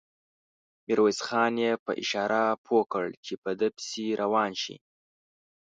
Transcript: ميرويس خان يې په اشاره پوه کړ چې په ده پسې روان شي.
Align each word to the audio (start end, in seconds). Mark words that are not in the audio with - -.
ميرويس 0.85 1.19
خان 1.27 1.53
يې 1.63 1.71
په 1.85 1.91
اشاره 2.03 2.43
پوه 2.65 2.83
کړ 2.93 3.05
چې 3.25 3.33
په 3.43 3.51
ده 3.59 3.67
پسې 3.75 4.05
روان 4.21 4.51
شي. 4.61 4.75